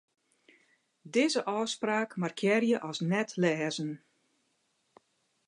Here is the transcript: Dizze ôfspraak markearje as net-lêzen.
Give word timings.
Dizze 1.13 1.41
ôfspraak 1.57 2.11
markearje 2.21 2.77
as 2.89 2.97
net-lêzen. 3.09 3.91